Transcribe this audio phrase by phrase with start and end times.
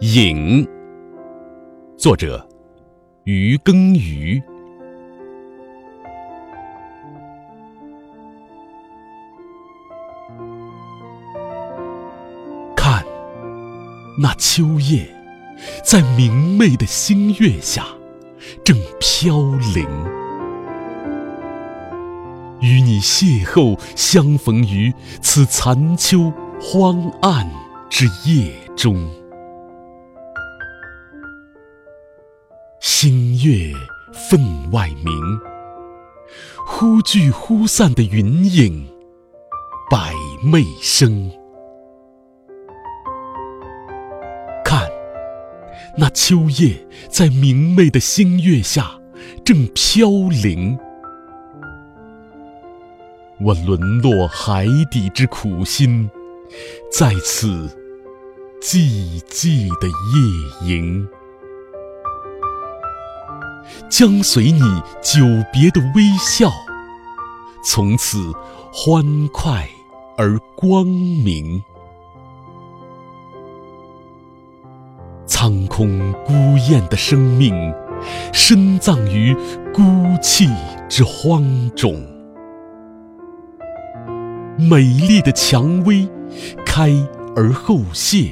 [0.00, 0.68] 影，
[1.96, 2.46] 作者
[3.24, 4.42] 于耕于。
[12.76, 13.04] 看，
[14.20, 15.06] 那秋叶
[15.82, 17.86] 在明媚的星月下
[18.62, 19.38] 正飘
[19.74, 19.88] 零，
[22.60, 27.50] 与你邂逅相逢于此残秋荒暗
[27.90, 29.08] 之夜中。
[32.80, 33.72] 星月
[34.12, 35.12] 分外明，
[36.66, 38.86] 忽聚忽散的云影，
[39.90, 40.12] 百
[40.42, 41.30] 媚生。
[44.64, 44.88] 看，
[45.96, 48.98] 那秋叶在明媚的星月下
[49.44, 50.08] 正飘
[50.42, 50.78] 零。
[53.40, 56.08] 我沦落海底之苦心，
[56.90, 57.68] 在此
[58.62, 61.08] 寂寂的夜莺。
[63.90, 64.60] 将随你
[65.02, 66.50] 久别的微笑，
[67.64, 68.32] 从此
[68.72, 69.68] 欢快
[70.16, 71.62] 而光明。
[75.26, 76.32] 苍空孤
[76.68, 77.74] 雁的生命，
[78.32, 79.34] 深葬于
[79.72, 79.82] 孤
[80.22, 80.48] 寂
[80.88, 81.42] 之荒
[81.74, 82.13] 冢。
[84.56, 86.08] 美丽的蔷薇，
[86.64, 86.90] 开
[87.34, 88.30] 而后谢，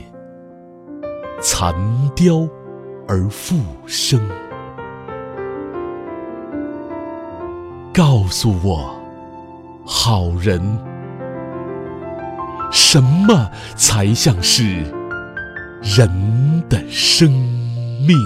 [1.40, 1.74] 残
[2.14, 2.48] 凋
[3.08, 3.56] 而复
[3.86, 4.20] 生。
[7.92, 8.94] 告诉我，
[9.84, 10.62] 好人，
[12.70, 14.82] 什么才像是
[15.82, 17.30] 人的生
[18.06, 18.16] 命？